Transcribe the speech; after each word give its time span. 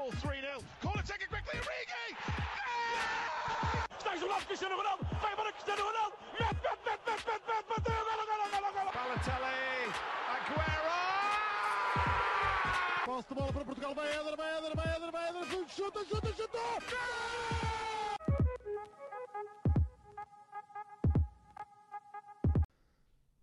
fall 0.00 0.10
3 0.12 0.40
0. 0.40 0.64
Corner 0.80 1.04
taken 1.04 1.28
quickly, 1.28 1.60
Origi! 1.60 2.06
Está 3.98 4.16
isolado 4.16 4.46
Cristiano 4.46 4.76
Ronaldo, 4.76 5.04
vai 5.20 5.32
embora 5.32 5.52
Cristiano 5.52 5.82
Ronaldo, 5.82 6.16
mete, 6.40 6.60
mete, 6.64 6.82
mete, 6.88 7.04
mete, 7.06 7.24
mete, 7.28 7.44
mete, 7.50 7.68
bateu, 7.68 8.00
golo, 8.08 8.24
golo, 8.30 8.46
golo, 8.52 8.70
golo. 8.76 8.90
Balotelli, 8.96 9.92
Aguero! 10.34 11.00
Posse 13.04 13.28
de 13.28 13.34
bola 13.34 13.52
para 13.52 13.64
Portugal, 13.64 13.94
vai 13.94 14.08
Éder, 14.08 14.36
vai 14.36 14.58
Éder, 14.58 14.76
vai 14.76 14.96
Éder, 14.96 15.12
vai 15.12 15.28
Éder, 15.28 15.44
chuta, 15.68 16.04
chuta, 16.04 16.32
chuta! 16.32 16.58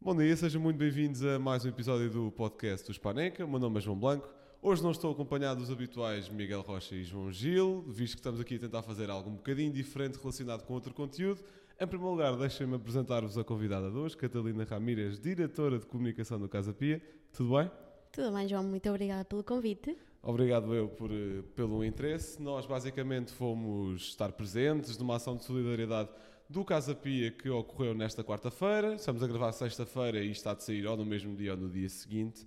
Bom 0.01 0.15
dia, 0.15 0.35
sejam 0.37 0.61
muito 0.61 0.77
bem-vindos 0.77 1.23
a 1.23 1.37
mais 1.37 1.65
um 1.65 1.69
episódio 1.69 2.09
do 2.09 2.31
podcast 2.31 2.87
do 2.87 2.93
Spaneca. 2.93 3.43
O 3.45 3.47
meu 3.47 3.59
nome 3.59 3.77
é 3.77 3.81
João 3.81 3.99
Blanco. 3.99 4.46
Hoje 4.59 4.81
não 4.81 4.89
estou 4.89 5.11
acompanhado 5.11 5.59
dos 5.59 5.69
habituais 5.69 6.27
Miguel 6.29 6.61
Rocha 6.61 6.95
e 6.95 7.03
João 7.03 7.31
Gil, 7.31 7.83
visto 7.87 8.15
que 8.15 8.19
estamos 8.19 8.39
aqui 8.39 8.55
a 8.55 8.59
tentar 8.59 8.81
fazer 8.81 9.07
algo 9.07 9.29
um 9.29 9.35
bocadinho 9.35 9.71
diferente 9.71 10.17
relacionado 10.17 10.63
com 10.63 10.73
outro 10.73 10.93
conteúdo. 10.95 11.41
Em 11.79 11.85
primeiro 11.85 12.11
lugar, 12.11 12.35
deixem-me 12.35 12.75
apresentar-vos 12.75 13.37
a 13.37 13.43
convidada 13.43 13.91
de 13.91 13.95
hoje, 13.95 14.17
Catalina 14.17 14.63
Ramírez, 14.63 15.19
diretora 15.19 15.77
de 15.77 15.85
comunicação 15.85 16.39
do 16.39 16.49
Casa 16.49 16.73
Pia. 16.73 16.99
Tudo 17.31 17.55
bem? 17.55 17.69
Tudo 18.11 18.31
bem, 18.35 18.47
João, 18.47 18.63
muito 18.63 18.89
obrigada 18.89 19.23
pelo 19.23 19.43
convite. 19.43 19.95
Obrigado 20.23 20.73
eu 20.73 20.89
por, 20.89 21.11
eh, 21.11 21.43
pelo 21.55 21.85
interesse. 21.85 22.41
Nós 22.41 22.65
basicamente 22.65 23.31
fomos 23.31 24.01
estar 24.09 24.31
presentes 24.31 24.97
numa 24.97 25.17
ação 25.17 25.37
de 25.37 25.43
solidariedade 25.43 26.09
do 26.49 26.65
Casa 26.65 26.95
Pia 26.95 27.29
que 27.29 27.47
ocorreu 27.47 27.93
nesta 27.93 28.23
quarta-feira. 28.23 28.95
Estamos 28.95 29.21
a 29.21 29.27
gravar 29.27 29.51
sexta-feira 29.51 30.19
e 30.19 30.31
está 30.31 30.55
de 30.55 30.63
sair 30.63 30.87
ou 30.87 30.97
no 30.97 31.05
mesmo 31.05 31.35
dia 31.35 31.51
ou 31.51 31.57
no 31.57 31.69
dia 31.69 31.87
seguinte. 31.89 32.43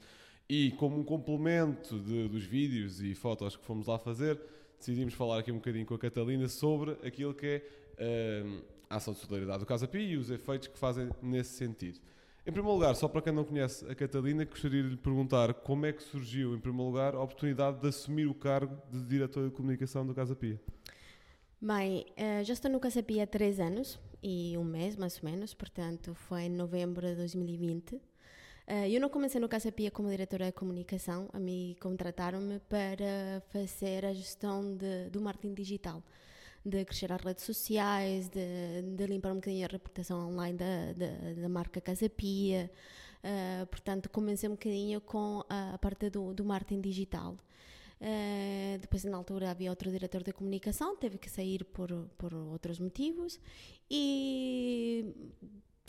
E 0.53 0.73
como 0.73 0.99
um 0.99 1.05
complemento 1.05 1.97
de- 2.01 2.27
dos 2.29 2.43
vídeos 2.45 3.01
e 3.01 3.15
fotos 3.15 3.55
que 3.57 3.65
fomos 3.65 3.87
lá 3.87 4.01
fazer, 4.01 4.37
decidimos 4.77 5.15
falar 5.15 5.39
aqui 5.39 5.53
um 5.53 5.59
bocadinho 5.59 5.87
com 5.87 5.95
a 5.95 5.99
Catalina 5.99 6.49
sobre 6.49 6.91
aquilo 7.07 7.33
que 7.33 7.47
é 7.47 7.63
eh, 7.99 8.63
a 8.89 8.97
ação 8.97 9.15
de 9.15 9.21
solidariedade 9.21 9.61
do 9.61 9.67
Casa 9.67 9.87
Pia 9.87 10.01
e 10.01 10.17
os 10.17 10.29
efeitos 10.29 10.67
que 10.67 10.77
fazem 10.77 11.09
nesse 11.23 11.51
sentido. 11.51 12.01
Em 12.45 12.51
primeiro 12.51 12.75
lugar, 12.75 12.97
só 12.97 13.07
para 13.07 13.23
quem 13.23 13.33
não 13.33 13.45
conhece 13.45 13.87
a 13.89 13.95
Catalina, 13.95 14.45
gostaria 14.45 14.83
de 14.83 14.89
lhe 14.89 14.97
perguntar 14.97 15.55
como 15.55 15.87
é 15.87 15.93
que 15.93 16.03
surgiu, 16.03 16.53
em 16.53 16.59
primeiro 16.59 16.87
lugar, 16.91 17.15
a 17.15 17.23
oportunidade 17.23 17.79
de 17.81 17.87
assumir 17.87 18.27
o 18.27 18.35
cargo 18.35 18.77
de 18.91 19.05
diretor 19.05 19.49
de 19.49 19.55
comunicação 19.55 20.05
do 20.05 20.13
Casa 20.15 20.35
Pia. 20.35 20.61
Bem, 21.61 22.07
eh, 22.17 22.43
já 22.43 22.55
estou 22.55 22.69
no 22.71 22.81
Casapia 22.81 23.23
há 23.23 23.27
três 23.27 23.61
anos 23.61 24.01
e 24.21 24.57
um 24.59 24.65
mês, 24.65 24.97
mais 24.97 25.23
ou 25.23 25.31
menos, 25.31 25.55
portanto 25.55 26.13
foi 26.13 26.43
em 26.43 26.49
novembro 26.51 27.07
de 27.07 27.15
2020. 27.15 28.01
Eh, 28.71 28.89
Eu 28.95 29.01
não 29.01 29.09
comecei 29.09 29.41
no 29.41 29.49
Casapia 29.49 29.91
como 29.91 30.09
diretora 30.09 30.47
de 30.47 30.53
comunicação, 30.53 31.29
a 31.33 31.41
mim 31.41 31.77
contrataram-me 31.81 32.61
para 32.61 33.43
fazer 33.53 34.05
a 34.07 34.13
gestão 34.15 34.77
de, 34.77 35.11
do 35.11 35.21
marketing 35.21 35.55
digital, 35.55 36.01
de 36.65 36.85
crescer 36.85 37.11
as 37.13 37.21
redes 37.21 37.45
sociais, 37.45 38.29
de, 38.29 38.83
de 38.97 39.07
limpar 39.07 39.33
um 39.33 39.37
bocadinho 39.37 39.67
a 39.67 39.69
reputação 39.69 40.29
online 40.31 40.57
da, 40.57 40.93
da, 40.93 41.43
da 41.43 41.49
marca 41.49 41.81
Casapia. 41.81 42.71
Eh, 43.25 43.67
portanto, 43.69 44.09
comecei 44.09 44.49
um 44.49 44.53
bocadinho 44.53 45.01
com 45.01 45.45
a, 45.49 45.75
a 45.75 45.79
parte 45.79 46.09
do, 46.09 46.33
do 46.33 46.45
marketing 46.45 46.81
digital. 46.81 47.37
Uh, 48.01 48.79
depois, 48.81 49.05
na 49.05 49.17
altura, 49.17 49.51
havia 49.51 49.69
outro 49.69 49.91
diretor 49.91 50.23
de 50.23 50.33
comunicação, 50.33 50.97
teve 50.97 51.19
que 51.19 51.29
sair 51.29 51.65
por, 51.65 51.91
por 52.17 52.33
outros 52.33 52.79
motivos 52.79 53.39
e 53.91 55.05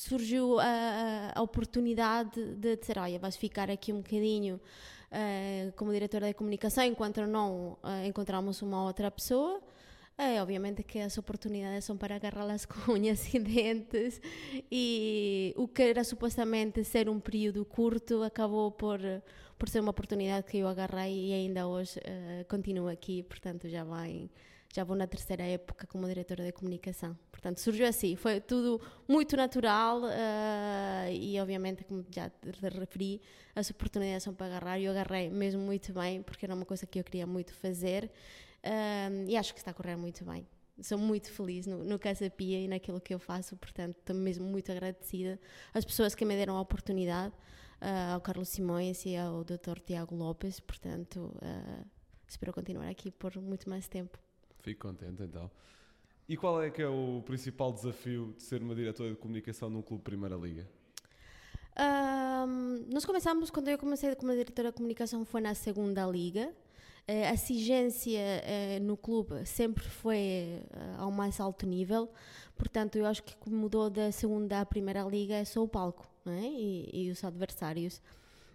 surgiu 0.01 0.59
a, 0.59 1.31
a 1.35 1.41
oportunidade 1.41 2.55
de 2.55 2.75
dizer: 2.75 2.97
Olha, 2.97 3.19
vais 3.19 3.35
ficar 3.35 3.69
aqui 3.69 3.93
um 3.93 3.97
bocadinho 3.97 4.55
uh, 4.55 5.71
como 5.75 5.91
diretora 5.91 6.27
de 6.27 6.33
comunicação 6.33 6.83
enquanto 6.83 7.25
não 7.27 7.77
uh, 7.83 8.05
encontramos 8.05 8.61
uma 8.61 8.83
outra 8.83 9.11
pessoa. 9.11 9.61
É, 10.17 10.41
obviamente 10.41 10.83
que 10.83 10.99
as 10.99 11.17
oportunidades 11.17 11.85
são 11.85 11.97
para 11.97 12.15
agarrá-las 12.15 12.65
com 12.67 12.91
unhas 12.91 13.33
e 13.33 13.39
dentes 13.39 14.21
e 14.71 15.53
o 15.57 15.67
que 15.67 15.83
era 15.83 16.03
supostamente 16.03 16.83
ser 16.83 17.09
um 17.09 17.19
período 17.19 17.63
curto 17.65 18.21
acabou 18.21 18.71
por, 18.71 18.99
por 19.57 19.69
ser 19.69 19.79
uma 19.79 19.91
oportunidade 19.91 20.45
que 20.45 20.59
eu 20.59 20.67
agarrei 20.67 21.29
e 21.29 21.33
ainda 21.33 21.65
hoje 21.65 21.99
continuo 22.47 22.87
aqui, 22.87 23.23
portanto 23.23 23.67
já 23.67 23.83
vai 23.83 24.29
já 24.73 24.83
vou 24.83 24.95
na 24.95 25.05
terceira 25.05 25.43
época 25.43 25.85
como 25.85 26.07
diretora 26.07 26.45
de 26.45 26.51
comunicação. 26.51 27.17
Portanto, 27.29 27.59
surgiu 27.59 27.85
assim, 27.85 28.15
foi 28.15 28.39
tudo 28.39 28.81
muito 29.07 29.35
natural 29.35 30.01
uh, 30.01 31.11
e 31.11 31.39
obviamente, 31.39 31.83
como 31.83 32.05
já 32.09 32.29
te 32.29 32.69
referi, 32.69 33.21
as 33.53 33.69
oportunidades 33.69 34.23
são 34.23 34.33
para 34.33 34.45
agarrar 34.45 34.79
e 34.79 34.85
eu 34.85 34.91
agarrei 34.91 35.29
mesmo 35.29 35.61
muito 35.61 35.91
bem 35.93 36.21
porque 36.23 36.45
era 36.45 36.55
uma 36.55 36.65
coisa 36.65 36.85
que 36.85 36.99
eu 36.99 37.03
queria 37.03 37.27
muito 37.27 37.53
fazer 37.53 38.09
uh, 38.63 39.29
e 39.29 39.35
acho 39.35 39.53
que 39.53 39.59
está 39.59 39.71
a 39.71 39.73
correr 39.73 39.97
muito 39.97 40.23
bem. 40.23 40.47
Sou 40.81 40.97
muito 40.97 41.31
feliz 41.31 41.67
no, 41.67 41.83
no 41.83 41.99
Casa 41.99 42.29
Pia 42.29 42.59
e 42.59 42.67
naquilo 42.67 43.01
que 43.01 43.13
eu 43.13 43.19
faço, 43.19 43.57
portanto, 43.57 43.97
estou 43.99 44.15
mesmo 44.15 44.45
muito 44.45 44.71
agradecida 44.71 45.39
às 45.73 45.83
pessoas 45.83 46.15
que 46.15 46.23
me 46.23 46.35
deram 46.35 46.55
a 46.55 46.61
oportunidade, 46.61 47.33
uh, 47.81 48.13
ao 48.13 48.21
Carlos 48.21 48.47
Simões 48.47 49.05
e 49.05 49.17
ao 49.17 49.43
Dr. 49.43 49.79
Tiago 49.85 50.15
Lopes, 50.15 50.61
portanto, 50.61 51.35
espero 52.25 52.53
continuar 52.53 52.87
aqui 52.87 53.11
por 53.11 53.35
muito 53.37 53.69
mais 53.69 53.87
tempo. 53.89 54.17
Fico 54.61 54.87
contente 54.87 55.23
então. 55.23 55.49
E 56.27 56.37
qual 56.37 56.61
é 56.61 56.69
que 56.69 56.81
é 56.81 56.87
o 56.87 57.21
principal 57.25 57.73
desafio 57.73 58.33
de 58.37 58.43
ser 58.43 58.61
uma 58.61 58.73
diretora 58.73 59.09
de 59.09 59.17
comunicação 59.17 59.69
num 59.69 59.81
clube 59.81 60.03
Primeira 60.03 60.35
Liga? 60.35 60.67
Um, 61.77 62.85
nós 62.91 63.05
começamos, 63.05 63.49
quando 63.49 63.69
eu 63.69 63.77
comecei 63.77 64.13
como 64.15 64.31
diretora 64.31 64.69
de 64.69 64.75
comunicação, 64.75 65.25
foi 65.25 65.41
na 65.41 65.53
segunda 65.53 66.05
liga. 66.05 66.53
Uh, 67.09 67.29
a 67.29 67.33
exigência 67.33 68.19
uh, 68.19 68.83
no 68.83 68.95
clube 68.95 69.45
sempre 69.45 69.83
foi 69.83 70.61
uh, 70.71 71.01
ao 71.01 71.11
mais 71.11 71.39
alto 71.39 71.65
nível, 71.65 72.09
portanto, 72.55 72.95
eu 72.95 73.05
acho 73.07 73.23
que 73.23 73.33
o 73.33 73.37
que 73.37 73.49
mudou 73.49 73.89
da 73.89 74.11
segunda 74.11 74.61
à 74.61 74.65
primeira 74.65 75.01
liga 75.03 75.33
é 75.33 75.43
só 75.43 75.63
o 75.63 75.67
palco 75.67 76.07
é? 76.27 76.43
e, 76.43 76.89
e 77.07 77.11
os 77.11 77.23
adversários. 77.23 77.99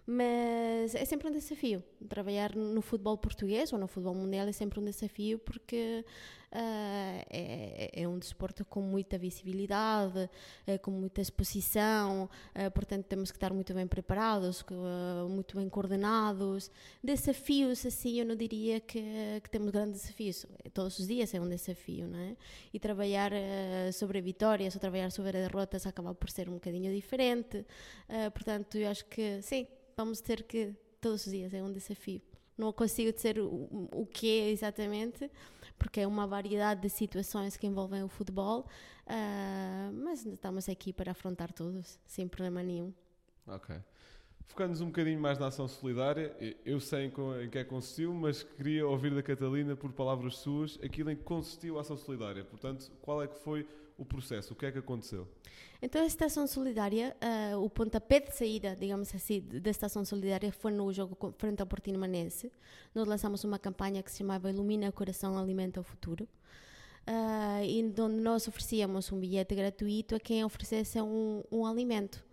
Mas 0.09 0.95
é 0.95 1.03
sempre 1.03 1.27
um 1.27 1.31
desafio. 1.31 1.83
Trabalhar 2.07 2.55
no 2.55 2.81
futebol 2.81 3.17
português 3.17 3.73
ou 3.73 3.77
no 3.77 3.89
futebol 3.89 4.15
mundial 4.15 4.47
é 4.47 4.53
sempre 4.53 4.79
um 4.79 4.85
desafio 4.85 5.37
porque 5.37 6.05
uh, 6.53 7.25
é, 7.29 7.89
é, 7.93 8.07
um 8.07 8.17
desporto 8.17 8.63
com 8.63 8.81
muita 8.81 9.17
visibilidade, 9.17 10.29
é, 10.65 10.77
com 10.77 10.91
muita 10.91 11.19
exposição, 11.19 12.29
uh, 12.55 12.71
portanto 12.71 13.03
temos 13.03 13.31
que 13.31 13.37
estar 13.37 13.51
muito 13.51 13.73
bem 13.73 13.85
preparados, 13.85 14.61
uh, 14.61 15.27
muito 15.27 15.57
bem 15.57 15.67
coordenados. 15.67 16.71
Desafios, 17.03 17.85
assim, 17.85 18.21
eu 18.21 18.25
não 18.25 18.35
diria 18.37 18.79
que, 18.79 19.41
que, 19.43 19.49
temos 19.49 19.71
grandes 19.71 20.03
desafios. 20.03 20.45
Todos 20.73 20.99
os 20.99 21.07
dias 21.07 21.33
é 21.33 21.41
um 21.41 21.49
desafio, 21.49 22.07
não 22.07 22.19
é? 22.19 22.37
E 22.73 22.79
trabalhar 22.79 23.33
sobre 23.91 24.21
vitórias 24.21 24.73
ou 24.73 24.79
trabalhar 24.79 25.11
sobre 25.11 25.33
derrotas 25.33 25.85
acaba 25.85 26.15
por 26.15 26.29
ser 26.29 26.47
um 26.47 26.53
bocadinho 26.53 26.93
diferente. 26.93 27.65
portanto, 28.33 28.77
eu 28.77 28.89
acho 28.89 29.03
que 29.05 29.41
sim 29.41 29.67
vamos 29.97 30.21
ter 30.21 30.43
que 30.43 30.75
todos 31.01 31.25
os 31.25 31.33
dias 31.33 31.53
é 31.53 31.61
um 31.61 31.73
desafio. 31.73 32.21
Não 32.55 32.71
consigo 32.71 33.11
dizer 33.11 33.39
o, 33.39 33.89
o 33.91 34.05
que 34.05 34.39
é 34.39 34.49
exatamente, 34.49 35.29
porque 35.77 36.01
é 36.01 36.07
uma 36.07 36.25
variedade 36.25 36.81
de 36.81 36.89
situações 36.89 37.57
que 37.57 37.67
envolvem 37.67 38.03
o 38.03 38.07
futebol, 38.07 38.67
uh, 39.05 39.91
mas 39.93 40.25
estamos 40.25 40.69
aqui 40.69 40.93
para 40.93 41.11
afrontar 41.11 41.51
todos, 41.51 41.99
sem 42.05 42.27
problema 42.27 42.63
nenhum. 42.63 42.93
Ok. 43.45 43.75
Focando-nos 44.47 44.81
um 44.81 44.87
bocadinho 44.87 45.19
mais 45.19 45.37
na 45.37 45.47
ação 45.47 45.67
solidária, 45.67 46.35
eu 46.65 46.79
sei 46.79 47.05
em 47.05 47.49
que 47.49 47.57
é 47.57 47.63
consistiu, 47.63 48.13
mas 48.13 48.41
queria 48.41 48.87
ouvir 48.87 49.13
da 49.13 49.21
Catalina, 49.21 49.75
por 49.75 49.91
palavras 49.91 50.37
suas, 50.37 50.79
aquilo 50.81 51.11
em 51.11 51.15
que 51.15 51.23
consistiu 51.23 51.77
a 51.77 51.81
ação 51.81 51.95
solidária. 51.97 52.43
Portanto, 52.43 52.91
qual 53.01 53.21
é 53.21 53.27
que 53.27 53.37
foi 53.37 53.67
o 53.97 54.05
processo? 54.05 54.53
O 54.53 54.55
que 54.55 54.65
é 54.65 54.71
que 54.71 54.79
aconteceu? 54.79 55.27
Então, 55.81 56.01
esta 56.03 56.25
ação 56.25 56.47
solidária, 56.47 57.15
uh, 57.53 57.57
o 57.63 57.69
pontapé 57.69 58.19
de 58.19 58.35
saída, 58.35 58.75
digamos 58.75 59.13
assim, 59.13 59.41
desta 59.41 59.85
ação 59.85 60.03
solidária 60.03 60.51
foi 60.51 60.71
no 60.71 60.91
jogo 60.91 61.15
frente 61.37 61.61
ao 61.61 61.67
Portino 61.67 61.99
Manense. 61.99 62.51
Nós 62.95 63.07
lançamos 63.07 63.43
uma 63.43 63.59
campanha 63.59 64.01
que 64.01 64.11
se 64.11 64.19
chamava 64.19 64.49
Ilumina 64.49 64.89
o 64.89 64.93
Coração, 64.93 65.37
Alimenta 65.37 65.79
o 65.79 65.83
Futuro. 65.83 66.27
Uh, 67.07 67.63
e 67.63 67.93
onde 68.01 68.21
nós 68.21 68.47
oferecíamos 68.47 69.11
um 69.11 69.19
bilhete 69.19 69.55
gratuito 69.55 70.15
a 70.15 70.19
quem 70.19 70.43
oferecesse 70.43 70.99
um, 70.99 71.43
um 71.51 71.65
alimento. 71.65 72.26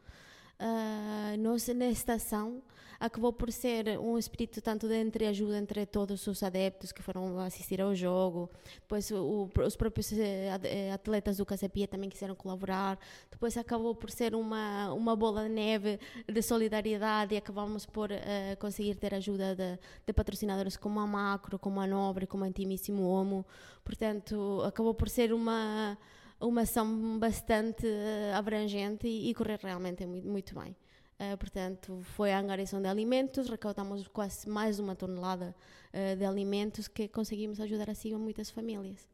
Uh, 0.61 1.37
nós 1.39 1.67
nesta 1.69 2.15
ação 2.15 2.63
acabou 3.05 3.33
por 3.33 3.51
ser 3.53 3.99
um 3.99 4.17
espírito 4.17 4.63
tanto 4.63 4.89
de 4.89 4.99
entreajuda 5.01 5.59
entre 5.59 5.85
todos 5.85 6.27
os 6.27 6.43
adeptos 6.43 6.93
que 6.93 7.03
foram 7.03 7.39
assistir 7.41 7.81
ao 7.81 7.95
jogo, 7.95 8.49
depois 8.77 9.11
o, 9.11 9.51
os 9.67 9.77
próprios 9.77 10.13
eh, 10.13 10.91
atletas 10.93 11.37
do 11.37 11.45
Casapia 11.45 11.87
também 11.87 12.09
quiseram 12.09 12.35
colaborar, 12.35 12.99
depois 13.31 13.57
acabou 13.57 13.95
por 13.95 14.11
ser 14.11 14.35
uma, 14.35 14.93
uma 14.93 15.17
bola 15.17 15.43
de 15.43 15.51
neve 15.51 15.99
de 16.27 16.41
solidariedade 16.41 17.35
e 17.35 17.37
acabamos 17.37 17.85
por 17.85 18.11
uh, 18.11 18.57
conseguir 18.59 18.95
ter 18.95 19.15
ajuda 19.15 19.55
de, 19.55 19.79
de, 20.07 20.13
patrocinadores 20.13 20.77
como 20.77 21.01
a 21.01 21.07
Macro, 21.07 21.59
como 21.59 21.81
a 21.81 21.87
Nobre, 21.87 22.27
como 22.27 22.45
a 22.45 22.49
Intimíssimo 22.49 23.03
Homo, 23.03 23.45
portanto 23.85 24.63
acabou 24.65 24.95
por 24.95 25.09
ser 25.09 25.33
uma 25.33 25.99
uma 26.45 26.63
ação 26.63 27.19
bastante 27.19 27.87
abrangente 28.35 29.07
e, 29.07 29.31
e 29.31 29.35
correr 29.35 29.59
realmente 29.63 30.05
muito, 30.07 30.29
muito 30.29 30.55
bem. 30.59 30.77
Uh, 31.15 31.37
portanto, 31.39 32.01
foi 32.03 32.33
a 32.33 32.41
angariação 32.41 32.83
de 32.83 32.89
alimentos, 32.89 33.49
recaudamos 33.49 34.09
quase 34.09 34.49
mais 34.49 34.81
uma 34.81 34.97
tonelada 34.97 35.55
uh, 35.93 36.17
de 36.17 36.25
alimentos 36.25 36.89
que 36.89 37.07
conseguimos 37.07 37.61
ajudar 37.61 37.89
assim 37.89 38.13
a 38.15 38.19
muitas 38.19 38.51
famílias. 38.51 39.09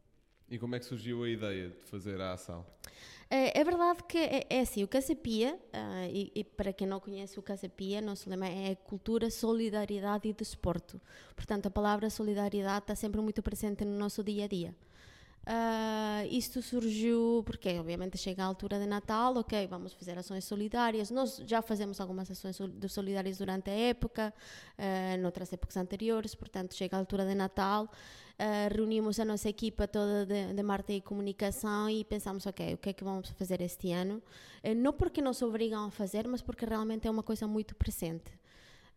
E 0.49 0.57
como 0.57 0.75
é 0.75 0.79
que 0.79 0.85
surgiu 0.85 1.23
a 1.23 1.29
ideia 1.29 1.69
de 1.69 1.85
fazer 1.85 2.19
a 2.19 2.33
ação? 2.33 2.65
É, 3.29 3.61
é 3.61 3.63
verdade 3.63 4.03
que 4.03 4.17
é, 4.17 4.45
é 4.49 4.59
assim, 4.59 4.83
o 4.83 4.87
Casapia, 4.87 5.57
uh, 5.73 6.09
e, 6.11 6.31
e, 6.35 6.43
para 6.43 6.73
quem 6.73 6.87
não 6.87 6.99
conhece 6.99 7.39
o 7.39 7.41
Casapia, 7.41 8.01
nosso 8.01 8.29
lema 8.29 8.47
é 8.47 8.75
cultura, 8.75 9.29
solidariedade 9.29 10.27
e 10.27 10.33
desporto. 10.33 10.99
Portanto, 11.35 11.67
a 11.67 11.71
palavra 11.71 12.09
solidariedade 12.09 12.79
está 12.79 12.95
sempre 12.95 13.21
muito 13.21 13.41
presente 13.43 13.85
no 13.85 13.97
nosso 13.97 14.23
dia 14.23 14.45
a 14.45 14.47
dia. 14.47 14.75
Uh, 15.41 16.23
isto 16.29 16.61
surgiu 16.61 17.41
porque, 17.43 17.69
obviamente, 17.79 18.15
chega 18.15 18.43
a 18.43 18.45
altura 18.45 18.79
de 18.79 18.85
Natal, 18.85 19.35
ok, 19.37 19.65
vamos 19.67 19.91
fazer 19.93 20.17
ações 20.17 20.45
solidárias. 20.45 21.09
Nós 21.09 21.41
já 21.47 21.63
fazemos 21.63 21.99
algumas 21.99 22.29
ações 22.29 22.59
solidárias 22.87 23.39
durante 23.39 23.71
a 23.71 23.73
época, 23.73 24.31
uh, 24.77 25.21
noutras 25.21 25.51
épocas 25.51 25.77
anteriores, 25.77 26.35
portanto, 26.35 26.75
chega 26.75 26.95
a 26.95 26.99
altura 26.99 27.25
de 27.25 27.33
Natal, 27.33 27.85
uh, 27.85 28.73
reunimos 28.75 29.19
a 29.19 29.25
nossa 29.25 29.49
equipa 29.49 29.87
toda 29.87 30.27
de, 30.27 30.53
de 30.53 30.63
marketing 30.63 30.97
e 30.97 31.01
comunicação 31.01 31.89
e 31.89 32.05
pensamos, 32.05 32.45
ok, 32.45 32.75
o 32.75 32.77
que 32.77 32.89
é 32.89 32.93
que 32.93 33.03
vamos 33.03 33.29
fazer 33.31 33.61
este 33.61 33.91
ano? 33.91 34.21
Uh, 34.63 34.75
não 34.75 34.93
porque 34.93 35.23
nos 35.23 35.41
obrigam 35.41 35.85
a 35.85 35.91
fazer, 35.91 36.27
mas 36.27 36.43
porque 36.43 36.65
realmente 36.65 37.07
é 37.07 37.11
uma 37.11 37.23
coisa 37.23 37.47
muito 37.47 37.73
presente. 37.73 38.40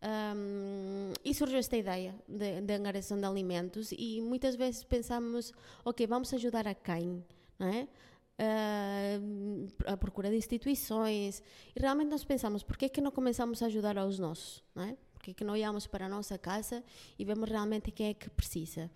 Um, 0.04 1.14
e 1.24 1.32
surgiu 1.32 1.58
esta 1.58 1.78
ideia 1.78 2.14
de, 2.28 2.60
de 2.60 2.74
angariação 2.74 3.18
de 3.18 3.24
alimentos 3.24 3.90
e 3.90 4.20
muitas 4.20 4.54
vezes 4.54 4.84
pensamos, 4.84 5.50
ok, 5.82 6.06
vamos 6.06 6.32
ajudar 6.34 6.68
a 6.68 6.74
quem, 6.74 7.24
não 7.58 7.68
é? 7.68 7.88
Uh, 8.36 9.66
a 9.86 9.96
procura 9.96 10.28
de 10.28 10.36
instituições 10.36 11.42
e 11.74 11.80
realmente 11.80 12.10
nós 12.10 12.22
pensamos, 12.22 12.62
por 12.62 12.76
que 12.76 12.84
é 12.84 12.88
que 12.90 13.00
não 13.00 13.10
começamos 13.10 13.62
a 13.62 13.66
ajudar 13.66 13.96
aos 13.96 14.18
nossos, 14.18 14.62
não 14.74 14.82
é? 14.82 14.96
Por 15.14 15.22
que 15.22 15.30
é 15.30 15.34
que 15.34 15.44
não 15.44 15.54
olhamos 15.54 15.86
para 15.86 16.04
a 16.04 16.08
nossa 16.08 16.36
casa 16.36 16.84
e 17.18 17.24
vemos 17.24 17.48
realmente 17.48 17.90
quem 17.90 18.08
é 18.08 18.14
que 18.14 18.28
precisa? 18.28 18.90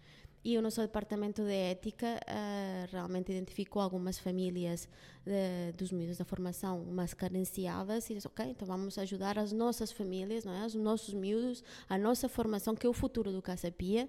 E 0.49 0.57
o 0.57 0.63
nosso 0.63 0.81
departamento 0.81 1.43
de 1.43 1.53
ética 1.53 2.19
uh, 2.27 2.91
realmente 2.91 3.31
identificou 3.31 3.83
algumas 3.83 4.19
famílias 4.19 4.89
de, 5.23 5.73
dos 5.77 5.93
miúdos 5.93 6.17
da 6.17 6.25
formação 6.25 6.87
mais 6.87 7.13
carenciadas 7.13 8.09
e 8.09 8.15
disse, 8.15 8.27
ok, 8.27 8.47
então 8.47 8.67
vamos 8.67 8.97
ajudar 8.97 9.39
as 9.39 9.53
nossas 9.53 9.93
famílias, 9.93 10.47
não 10.47 10.55
é? 10.55 10.65
os 10.65 10.75
nossos 10.75 11.13
miúdos, 11.13 11.63
a 11.87 11.99
nossa 11.99 12.31
formação, 12.31 12.75
que 12.75 12.87
é 12.87 12.89
o 12.89 12.95
futuro 12.95 13.31
do 13.31 13.43
Casa 13.43 13.71
Pia, 13.71 14.09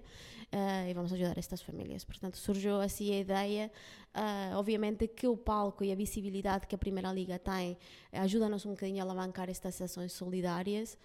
uh, 0.50 0.88
e 0.88 0.94
vamos 0.94 1.12
ajudar 1.12 1.36
estas 1.36 1.60
famílias. 1.60 2.06
Portanto, 2.06 2.38
surgiu 2.38 2.80
assim 2.80 3.12
a 3.12 3.18
ideia, 3.18 3.70
uh, 4.14 4.56
obviamente 4.56 5.06
que 5.08 5.26
o 5.26 5.36
palco 5.36 5.84
e 5.84 5.92
a 5.92 5.94
visibilidade 5.94 6.66
que 6.66 6.74
a 6.74 6.78
Primeira 6.78 7.12
Liga 7.12 7.38
tem 7.38 7.76
ajuda-nos 8.12 8.64
um 8.64 8.70
bocadinho 8.70 9.00
a 9.00 9.02
alavancar 9.02 9.50
estas 9.50 9.78
ações 9.82 10.14
solidárias, 10.14 10.96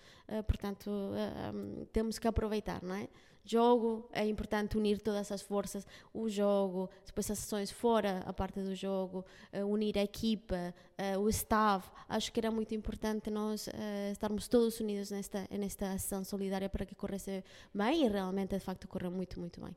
portanto, 0.48 0.90
um, 0.90 1.86
temos 1.92 2.18
que 2.18 2.26
aproveitar, 2.26 2.82
não 2.82 2.96
é? 2.96 3.10
Jogo, 3.46 4.10
é 4.12 4.26
importante 4.26 4.78
unir 4.78 5.00
todas 5.00 5.32
as 5.32 5.42
forças, 5.42 5.86
o 6.14 6.28
jogo, 6.28 6.90
depois 7.06 7.30
as 7.30 7.40
sessões 7.40 7.72
fora 7.72 8.24
a 8.26 8.34
parte 8.34 8.60
do 8.62 8.74
jogo, 8.76 9.26
uh, 9.54 9.66
unir 9.66 9.98
a 9.98 10.04
equipa, 10.04 10.74
uh, 11.16 11.20
o 11.20 11.30
staff. 11.30 11.90
Acho 12.10 12.32
que 12.32 12.40
era 12.40 12.52
muito 12.52 12.74
importante 12.74 13.30
nós 13.30 13.68
uh, 13.68 13.72
estarmos 14.12 14.48
todos 14.48 14.80
unidos 14.80 15.12
nesta, 15.12 15.48
nesta 15.52 15.92
ação 15.92 16.24
solidária 16.24 16.70
para 16.70 16.86
que 16.86 16.96
corresse 16.96 17.44
bem 17.74 18.06
e 18.06 18.08
realmente, 18.08 18.56
de 18.56 18.60
facto, 18.60 18.88
correu 18.88 19.12
muito, 19.12 19.40
muito 19.40 19.62
bem. 19.62 19.76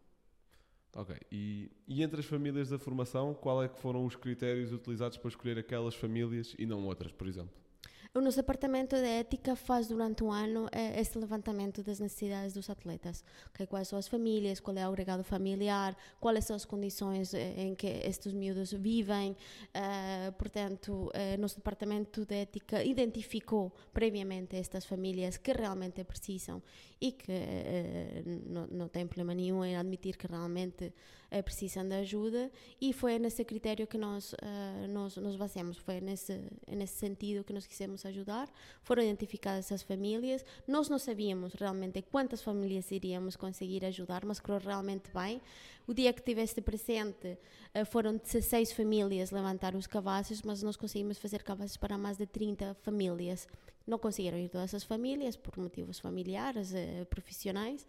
Ok, 0.94 1.14
e, 1.30 1.70
e 1.86 2.02
entre 2.02 2.20
as 2.20 2.26
famílias 2.26 2.70
da 2.70 2.78
formação, 2.78 3.34
qual 3.34 3.62
é 3.62 3.68
que 3.68 3.78
foram 3.78 4.04
os 4.04 4.16
critérios 4.16 4.72
utilizados 4.72 5.18
para 5.18 5.28
escolher 5.28 5.58
aquelas 5.58 5.94
famílias 5.94 6.56
e 6.58 6.66
não 6.66 6.86
outras, 6.86 7.12
por 7.12 7.28
exemplo? 7.28 7.54
O 8.14 8.20
nosso 8.20 8.38
departamento 8.38 8.96
de 8.96 9.06
ética 9.06 9.54
faz 9.54 9.86
durante 9.86 10.24
um 10.24 10.32
ano 10.32 10.66
eh, 10.72 10.98
esse 10.98 11.18
levantamento 11.18 11.82
das 11.82 12.00
necessidades 12.00 12.54
dos 12.54 12.70
atletas. 12.70 13.22
Okay? 13.50 13.66
Quais 13.66 13.86
são 13.86 13.98
as 13.98 14.08
famílias, 14.08 14.60
qual 14.60 14.76
é 14.76 14.84
o 14.86 14.88
agregado 14.88 15.22
familiar, 15.22 15.94
quais 16.18 16.44
são 16.46 16.56
as 16.56 16.64
condições 16.64 17.34
eh, 17.34 17.54
em 17.58 17.74
que 17.74 17.86
estes 17.86 18.32
miúdos 18.32 18.72
vivem. 18.72 19.32
Uh, 19.32 20.32
portanto, 20.32 21.10
o 21.36 21.40
nosso 21.40 21.56
departamento 21.56 22.24
de 22.24 22.34
ética 22.34 22.82
identificou 22.82 23.72
previamente 23.92 24.56
estas 24.56 24.84
famílias 24.86 25.36
que 25.36 25.52
realmente 25.52 26.02
precisam 26.02 26.62
e 27.00 27.12
que 27.12 27.30
uh, 27.30 28.50
não, 28.50 28.66
não 28.68 28.88
tem 28.88 29.06
problema 29.06 29.34
nenhum 29.34 29.64
em 29.64 29.76
admitir 29.76 30.16
que 30.16 30.26
realmente 30.26 30.92
uh, 31.30 31.42
precisam 31.42 31.86
de 31.86 31.94
ajuda 31.94 32.50
e 32.80 32.92
foi 32.92 33.18
nesse 33.18 33.44
critério 33.44 33.86
que 33.86 33.98
nós, 33.98 34.32
uh, 34.32 34.88
nós 34.88 35.16
nos 35.16 35.36
baseamos, 35.36 35.78
foi 35.78 36.00
nesse, 36.00 36.40
nesse 36.66 36.94
sentido 36.94 37.44
que 37.44 37.52
nós 37.52 37.66
quisemos 37.66 38.04
ajudar, 38.06 38.48
foram 38.82 39.02
identificadas 39.02 39.70
as 39.72 39.82
famílias, 39.82 40.44
nós 40.66 40.88
não 40.88 40.98
sabíamos 40.98 41.54
realmente 41.54 42.02
quantas 42.02 42.42
famílias 42.42 42.90
iríamos 42.90 43.36
conseguir 43.36 43.84
ajudar, 43.84 44.24
mas 44.24 44.40
correu 44.40 44.60
realmente 44.60 45.10
bem, 45.12 45.40
o 45.86 45.94
dia 45.94 46.12
que 46.12 46.22
tiveste 46.22 46.60
presente 46.60 47.38
foram 47.90 48.16
16 48.16 48.72
famílias 48.72 49.30
levantar 49.30 49.74
os 49.74 49.86
cavazes, 49.86 50.42
mas 50.42 50.62
nós 50.62 50.76
conseguimos 50.76 51.16
fazer 51.16 51.42
cavazes 51.42 51.78
para 51.78 51.96
mais 51.96 52.18
de 52.18 52.26
30 52.26 52.74
famílias 52.82 53.48
não 53.88 53.98
conseguiram 53.98 54.38
ir 54.38 54.48
todas 54.50 54.74
as 54.74 54.84
famílias 54.84 55.36
por 55.36 55.56
motivos 55.58 55.98
familiares, 55.98 56.74
eh, 56.74 57.06
profissionais, 57.06 57.82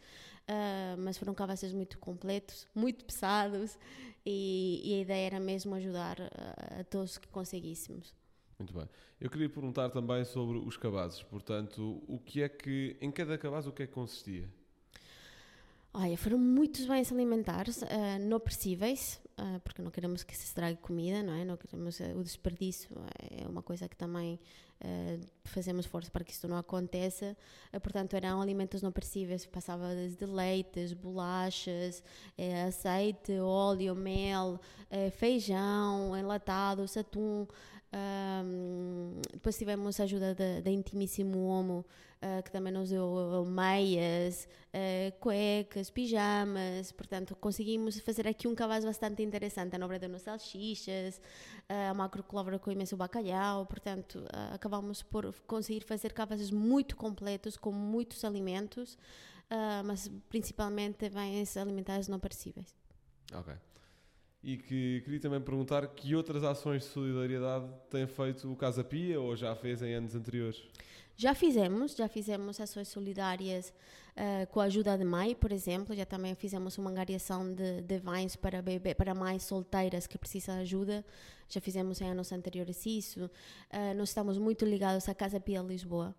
uh, 0.48 0.98
mas 0.98 1.18
foram 1.18 1.34
cabazes 1.34 1.74
muito 1.74 2.00
completos, 2.00 2.66
muito 2.74 3.04
pesados 3.04 3.78
e, 4.26 4.82
e 4.84 4.94
a 4.96 5.02
ideia 5.02 5.28
era 5.28 5.40
mesmo 5.40 5.76
ajudar 5.76 6.18
a, 6.22 6.80
a 6.80 6.84
todos 6.86 7.18
que 7.18 7.28
conseguíssemos. 7.28 8.16
Muito 8.58 8.74
bem. 8.74 8.88
Eu 9.20 9.30
queria 9.30 9.50
perguntar 9.50 9.90
também 9.90 10.24
sobre 10.24 10.58
os 10.58 10.78
cabazes. 10.78 11.22
Portanto, 11.24 12.02
o 12.08 12.18
que 12.18 12.42
é 12.42 12.50
que 12.50 12.98
em 13.02 13.12
cada 13.12 13.38
cabaz 13.38 13.68
o 13.68 13.72
que 13.72 13.84
é 13.84 13.88
que 13.88 13.94
consistia? 13.94 14.50
Olha, 15.92 16.16
foram 16.18 16.38
muitos 16.38 16.86
bens 16.86 17.12
alimentares, 17.12 17.82
uh, 17.82 17.88
não 18.22 18.40
percíveis, 18.40 19.20
uh, 19.40 19.60
porque 19.62 19.82
não 19.82 19.90
queremos 19.90 20.22
que 20.22 20.38
se 20.38 20.46
estrague 20.46 20.78
comida, 20.78 21.24
não 21.24 21.34
é? 21.34 21.44
Não 21.44 21.58
queremos 21.58 22.00
uh, 22.00 22.16
o 22.16 22.24
desperdício, 22.24 22.92
é 23.32 23.48
uma 23.48 23.64
coisa 23.64 23.90
que 23.90 23.96
também 23.96 24.40
fazemos 25.44 25.86
força 25.86 26.10
para 26.10 26.24
que 26.24 26.32
isto 26.32 26.48
não 26.48 26.56
aconteça. 26.56 27.36
portanto, 27.84 28.14
eram 28.14 28.42
alimentos 28.42 28.82
não 28.82 28.94
percíveis, 28.94 29.46
passava 29.46 29.94
desde 29.94 30.26
leites, 30.26 30.94
bolachas, 30.94 32.02
azeite, 32.66 33.38
óleo, 33.40 33.94
mel, 33.94 34.58
feijão, 35.18 36.16
enlatados, 36.16 36.96
atum. 36.96 37.46
Depois 39.32 39.58
tivemos 39.58 40.00
a 40.00 40.04
ajuda 40.04 40.36
da 40.64 40.70
Intimíssimo 40.70 41.46
Homo, 41.46 41.86
uh, 42.22 42.44
que 42.44 42.52
também 42.52 42.72
nos 42.72 42.90
deu 42.90 43.46
meias, 43.46 44.48
uh, 44.74 45.18
cuecas, 45.20 45.90
pijamas, 45.90 46.92
portanto 46.92 47.36
conseguimos 47.36 48.00
fazer 48.00 48.28
aqui 48.28 48.48
um 48.48 48.56
cabaz 48.56 48.86
bastante 48.86 49.24
interessante. 49.24 49.76
A 49.76 49.80
Nobre 49.80 50.00
deu-nos 50.00 50.22
salsichas, 50.22 51.18
uh, 51.70 51.92
a 51.92 51.94
Macro 51.94 52.24
colaborou 52.24 52.60
com 52.60 52.72
imenso 52.72 52.96
bacalhau, 52.96 53.66
portanto 53.66 54.24
acabamos 54.54 55.02
por 55.02 55.34
conseguir 55.48 55.82
fazer 55.82 56.14
cabazes 56.14 56.52
muito 56.52 56.96
completos, 56.96 57.58
com 57.58 57.72
muitos 57.72 58.24
alimentos, 58.24 58.98
mas 59.84 60.08
principalmente 60.30 61.10
bens 61.10 61.58
alimentares 61.58 62.08
não 62.08 62.20
perecíveis. 62.20 62.76
Ok. 63.34 63.54
E 64.42 64.58
que 64.58 65.02
queria 65.02 65.20
também 65.20 65.42
perguntar 65.42 65.86
que 65.88 66.16
outras 66.16 66.44
ações 66.44 66.84
de 66.84 66.90
solidariedade 66.90 67.68
tem 67.90 68.08
feito 68.08 68.52
o 68.52 68.56
Casa 68.56 68.84
Pia 68.84 69.20
ou 69.20 69.36
já 69.36 69.54
fez 69.56 69.82
em 69.82 69.94
anos 69.94 70.16
anteriores? 70.16 70.64
Já 71.18 71.36
fizemos, 71.36 71.94
já 71.94 72.08
fizemos 72.08 72.62
ações 72.62 72.88
solidárias 72.88 73.74
uh, 74.16 74.48
com 74.48 74.62
a 74.62 74.64
ajuda 74.64 74.98
de 74.98 75.04
mãe, 75.04 75.36
por 75.36 75.52
exemplo, 75.52 75.94
já 75.94 76.06
também 76.06 76.34
fizemos 76.34 76.78
uma 76.78 76.90
angariação 76.90 77.54
de, 77.54 77.82
de 77.82 78.02
para, 78.42 78.62
bebê, 78.62 78.96
para 78.96 79.14
mães 79.14 79.44
solteiras 79.44 80.08
que 80.08 80.18
precisam 80.18 80.56
de 80.56 80.62
ajuda, 80.62 81.06
já 81.50 81.60
fizemos 81.60 82.00
em 82.00 82.10
anos 82.10 82.32
anteriores 82.32 82.86
isso. 82.86 83.26
Uh, 83.26 83.94
nós 83.98 84.08
estamos 84.08 84.38
muito 84.38 84.64
ligados 84.64 85.10
à 85.10 85.14
Casa 85.14 85.42
Pia 85.42 85.62
Lisboa, 85.62 86.16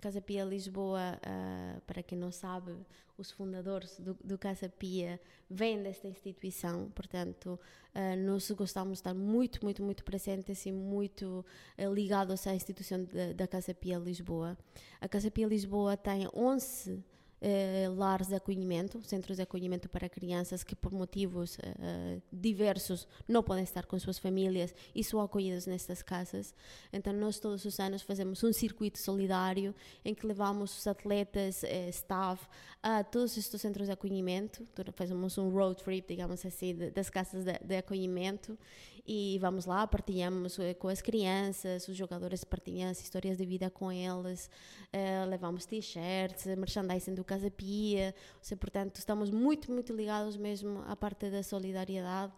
Casa 0.00 0.20
Pia 0.20 0.44
Lisboa, 0.44 1.18
uh, 1.18 1.80
para 1.82 2.02
quem 2.02 2.18
não 2.18 2.30
sabe, 2.30 2.76
os 3.16 3.30
fundadores 3.30 3.98
do, 3.98 4.16
do, 4.22 4.36
Casa 4.36 4.68
Pia 4.68 5.18
vêm 5.48 5.82
desta 5.82 6.06
instituição, 6.06 6.90
portanto, 6.94 7.58
uh, 7.94 8.16
nós 8.24 8.50
gostamos 8.50 8.92
de 8.92 8.98
estar 8.98 9.14
muito, 9.14 9.64
muito, 9.64 9.82
muito 9.82 10.04
presentes 10.04 10.66
e 10.66 10.72
muito 10.72 11.44
uh, 11.78 11.92
ligados 11.94 12.46
à 12.46 12.54
instituição 12.54 13.04
de, 13.04 13.32
da 13.32 13.46
Casa 13.46 13.72
Pia 13.74 13.98
Lisboa. 13.98 14.56
A 15.00 15.08
Casa 15.08 15.30
Pia 15.30 15.46
Lisboa 15.46 15.96
tem 15.96 16.28
11 16.34 17.02
eh, 17.48 17.88
lares 17.94 18.26
de 18.26 18.34
acolhimento, 18.34 19.00
centros 19.02 19.36
de 19.36 19.42
acolhimento 19.44 19.88
para 19.88 20.08
crianças 20.08 20.64
que 20.64 20.74
por 20.74 20.90
motivos 20.92 21.56
uh, 21.58 22.20
diversos 22.32 23.06
não 23.28 23.40
podem 23.40 23.62
estar 23.62 23.86
com 23.86 23.96
suas 24.00 24.18
famílias 24.18 24.74
e 24.92 25.04
são 25.04 25.20
acolhidas 25.20 25.64
nestas 25.64 26.02
casas. 26.02 26.52
Então 26.92 27.12
nós 27.12 27.38
todos 27.38 27.64
os 27.64 27.78
anos 27.78 28.02
fazemos 28.02 28.42
um 28.42 28.52
circuito 28.52 28.98
solidário 28.98 29.72
em 30.04 30.12
que 30.12 30.26
levamos 30.26 30.76
os 30.76 30.88
atletas, 30.88 31.62
staff 31.90 32.48
a 32.82 33.04
todos 33.04 33.38
estes 33.38 33.60
centros 33.60 33.86
de 33.86 33.92
acolhimento, 33.92 34.66
fazemos 34.96 35.38
um 35.38 35.48
road 35.48 35.80
trip, 35.80 36.08
digamos 36.08 36.44
assim, 36.44 36.74
das 36.92 37.08
casas 37.08 37.44
de, 37.44 37.56
de 37.64 37.76
acolhimento 37.76 38.58
e 39.06 39.38
vamos 39.40 39.66
lá, 39.66 39.86
partilhamos 39.86 40.58
eh, 40.58 40.74
com 40.74 40.88
as 40.88 41.00
crianças, 41.00 41.86
os 41.88 41.96
jogadores 41.96 42.44
partilham 42.44 42.90
as 42.90 43.00
histórias 43.00 43.36
de 43.36 43.46
vida 43.46 43.70
com 43.70 43.92
eles, 43.92 44.50
eh, 44.92 45.24
levamos 45.26 45.64
t-shirts, 45.66 46.46
merchandising 46.56 47.14
do 47.14 47.24
Casa 47.24 47.50
Pia, 47.50 48.14
seja, 48.42 48.56
portanto 48.56 48.96
estamos 48.96 49.30
muito, 49.30 49.70
muito 49.70 49.92
ligados 49.94 50.36
mesmo 50.36 50.82
à 50.86 50.96
parte 50.96 51.30
da 51.30 51.42
solidariedade, 51.42 52.32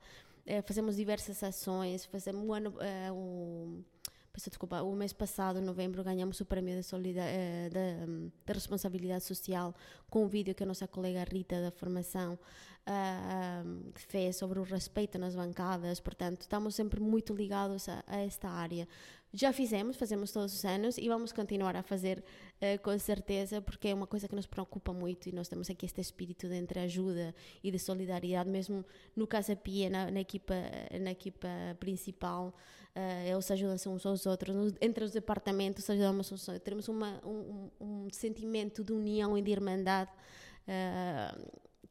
Eh, 0.51 0.63
fazemos 0.63 0.97
diversas 0.97 1.43
ações, 1.43 2.07
fazemos 2.07 2.43
um 2.43 2.55
ano, 2.55 2.73
eh, 2.81 3.13
um, 3.13 3.85
peço 4.33 4.51
desculpa, 4.51 4.83
o 4.83 4.95
mês 4.95 5.13
passado, 5.13 5.59
em 5.59 5.63
novembro, 5.63 6.03
ganhamos 6.05 6.41
o 6.41 6.45
prémio 6.45 6.77
de, 6.77 6.83
solida- 6.83 7.21
eh, 7.25 7.69
da, 7.71 8.07
da 8.47 8.53
responsabilidade 8.55 9.25
social 9.25 9.75
com 10.11 10.25
um 10.25 10.29
vídeo 10.29 10.55
que 10.55 10.63
a 10.63 10.67
nossa 10.67 10.87
colega 10.87 11.25
Rita 11.25 11.61
da 11.61 11.71
formação 11.71 12.39
hum, 12.87 13.91
fez 13.95 14.37
sobre 14.37 14.59
o 14.59 14.63
respeito 14.63 15.19
nas 15.19 15.35
bancadas, 15.35 16.01
portanto, 16.01 16.43
estamos 16.43 16.75
sempre 16.75 17.01
muito 17.01 17.35
ligados 17.35 17.89
a, 17.89 18.03
a 18.07 18.17
esta 18.19 18.49
área. 18.49 18.87
Já 19.33 19.53
fizemos, 19.53 19.97
fazemos 19.97 20.33
todos 20.33 20.55
os 20.55 20.65
anos 20.65 20.97
e 20.97 21.07
vamos 21.09 21.33
continuar 21.33 21.77
a 21.77 21.83
fazer 21.83 22.25
eh, 22.61 22.79
com 22.79 22.99
certeza, 22.99 23.61
porque 23.63 23.89
é 23.89 23.95
uma 23.95 24.07
coisa 24.07 24.27
que 24.29 24.35
nos 24.35 24.47
preocupa 24.47 24.93
muito 24.93 25.29
e 25.29 25.33
nós 25.33 25.49
temos 25.49 25.69
aqui 25.71 25.87
este 25.87 26.01
espírito 26.01 26.49
de 26.49 26.57
entreajuda 26.57 27.35
e 27.63 27.71
de 27.71 27.79
solidariedade, 27.79 28.51
mesmo 28.51 28.85
no 29.15 29.27
Casa 29.27 29.55
Pia, 29.57 29.89
na, 29.91 30.11
na 30.11 30.21
equipa, 30.21 30.55
na 31.01 31.11
equipa 31.13 31.49
principal, 31.79 32.53
eh, 32.95 33.31
eles 33.31 33.51
ajudam-se 33.51 33.89
uns 33.89 34.05
aos 34.07 34.27
outros, 34.27 34.55
nos- 34.57 34.75
entre 34.81 35.05
os 35.05 35.13
departamentos 35.13 35.89
ajudamos 35.89 36.27
uns 36.33 36.41
aos 36.41 36.49
outros, 36.49 36.65
temos 36.65 36.89
uma, 36.89 37.21
um, 37.25 37.71
um- 37.81 38.09
sentimento 38.13 38.83
de 38.83 38.93
união 38.93 39.37
e 39.39 39.43
de 39.43 39.51
irmandade 39.53 40.11
eh, 40.67 41.35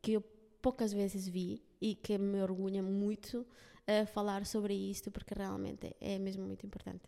que 0.01 0.13
eu 0.13 0.21
poucas 0.61 0.91
vezes 0.93 1.27
vi 1.27 1.61
e 1.79 1.95
que 1.95 2.17
me 2.17 2.41
orgulha 2.41 2.81
muito 2.83 3.45
falar 4.13 4.45
sobre 4.45 4.73
isto, 4.73 5.09
porque 5.09 5.33
realmente 5.33 5.95
é 6.01 6.19
mesmo 6.19 6.45
muito 6.45 6.65
importante. 6.65 7.03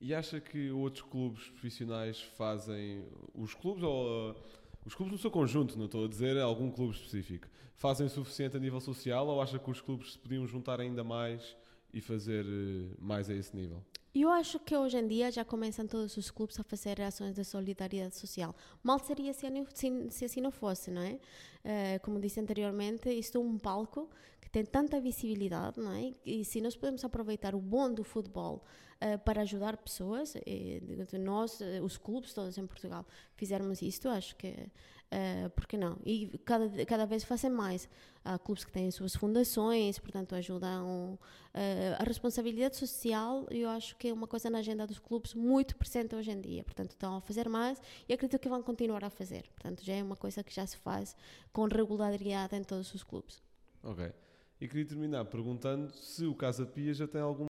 E 0.00 0.14
acha 0.14 0.40
que 0.40 0.70
outros 0.70 1.02
clubes 1.02 1.48
profissionais 1.50 2.20
fazem. 2.20 3.04
Os 3.34 3.54
clubes 3.54 3.82
ou. 3.82 4.30
uh, 4.30 4.34
os 4.86 4.94
clubes 4.94 5.12
no 5.12 5.18
seu 5.18 5.30
conjunto, 5.30 5.76
não 5.76 5.84
estou 5.86 6.04
a 6.04 6.08
dizer 6.08 6.38
algum 6.38 6.70
clube 6.70 6.94
específico, 6.94 7.46
fazem 7.74 8.06
o 8.06 8.10
suficiente 8.10 8.56
a 8.56 8.60
nível 8.60 8.80
social 8.80 9.26
ou 9.26 9.42
acha 9.42 9.58
que 9.58 9.70
os 9.70 9.80
clubes 9.80 10.12
se 10.12 10.18
podiam 10.18 10.46
juntar 10.46 10.80
ainda 10.80 11.04
mais 11.04 11.56
e 11.92 12.00
fazer 12.00 12.44
eh, 12.46 12.94
mais 12.98 13.28
a 13.28 13.34
esse 13.34 13.54
nível? 13.54 13.82
Eu 14.14 14.30
acho 14.30 14.58
que 14.58 14.74
hoje 14.74 14.96
em 14.96 15.06
dia 15.06 15.30
já 15.30 15.44
começam 15.44 15.86
todos 15.86 16.16
os 16.16 16.30
clubes 16.30 16.58
a 16.58 16.64
fazer 16.64 17.00
ações 17.00 17.34
de 17.34 17.44
solidariedade 17.44 18.16
social. 18.16 18.54
Mal 18.82 18.98
seria 18.98 19.32
se 19.32 20.24
assim 20.24 20.40
não 20.40 20.50
fosse, 20.50 20.90
não 20.90 21.02
é? 21.02 21.20
Eh, 21.64 21.98
como 22.00 22.20
disse 22.20 22.40
anteriormente, 22.40 23.10
isto 23.10 23.38
é 23.38 23.40
um 23.40 23.58
palco 23.58 24.08
que 24.40 24.48
tem 24.50 24.64
tanta 24.64 25.00
visibilidade, 25.00 25.78
não 25.80 25.92
é? 25.92 26.14
E 26.24 26.44
se 26.44 26.60
nós 26.60 26.76
podemos 26.76 27.04
aproveitar 27.04 27.54
o 27.54 27.60
bom 27.60 27.92
do 27.92 28.02
futebol 28.04 28.64
eh, 29.00 29.16
para 29.18 29.42
ajudar 29.42 29.76
pessoas, 29.76 30.34
de- 30.34 31.18
nós, 31.18 31.60
eh, 31.60 31.80
os 31.82 31.96
clubes 31.96 32.32
todos 32.32 32.56
em 32.58 32.66
Portugal, 32.66 33.04
fizermos 33.36 33.82
isto, 33.82 34.08
acho 34.08 34.34
que 34.36 34.54
Uh, 35.10 35.48
por 35.50 35.66
que 35.66 35.78
não? 35.78 35.96
E 36.04 36.36
cada, 36.44 36.68
cada 36.84 37.06
vez 37.06 37.24
fazem 37.24 37.48
mais. 37.50 37.88
Há 38.22 38.38
clubes 38.38 38.62
que 38.62 38.70
têm 38.70 38.90
suas 38.90 39.16
fundações, 39.16 39.98
portanto 39.98 40.34
ajudam. 40.34 41.14
uh, 41.54 41.58
a 41.98 42.04
responsabilidade 42.04 42.76
social, 42.76 43.46
eu 43.50 43.70
acho 43.70 43.96
que 43.96 44.08
é 44.08 44.12
uma 44.12 44.26
coisa 44.26 44.50
na 44.50 44.58
agenda 44.58 44.86
dos 44.86 44.98
clubes 44.98 45.32
muito 45.32 45.76
presente 45.76 46.14
hoje 46.14 46.30
em 46.30 46.38
dia. 46.42 46.62
Portanto, 46.62 46.90
estão 46.90 47.16
a 47.16 47.20
fazer 47.22 47.48
mais 47.48 47.80
e 48.06 48.12
acredito 48.12 48.38
que 48.38 48.50
vão 48.50 48.62
continuar 48.62 49.02
a 49.02 49.08
fazer. 49.08 49.44
Portanto, 49.54 49.82
já 49.82 49.94
é 49.94 50.02
uma 50.02 50.16
coisa 50.16 50.44
que 50.44 50.54
já 50.54 50.66
se 50.66 50.76
faz 50.76 51.16
com 51.52 51.66
regularidade 51.66 52.54
em 52.54 52.62
todos 52.62 52.94
os 52.94 53.02
clubes. 53.02 53.42
Ok. 53.82 54.12
E 54.60 54.68
queria 54.68 54.86
terminar 54.86 55.24
perguntando 55.24 55.92
se 55.94 56.24
o 56.26 56.34
Casa 56.34 56.66
Pia 56.66 56.92
já 56.92 57.06
tem 57.06 57.20
algum 57.20 57.47